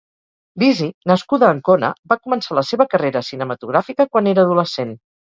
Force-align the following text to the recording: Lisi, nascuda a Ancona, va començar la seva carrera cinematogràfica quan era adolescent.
Lisi, 0.61 0.85
nascuda 1.11 1.49
a 1.49 1.53
Ancona, 1.55 1.91
va 2.13 2.17
començar 2.21 2.57
la 2.61 2.63
seva 2.71 2.87
carrera 2.95 3.23
cinematogràfica 3.29 4.09
quan 4.15 4.31
era 4.33 4.47
adolescent. 4.49 4.97